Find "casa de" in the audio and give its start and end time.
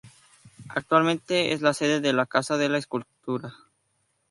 2.25-2.69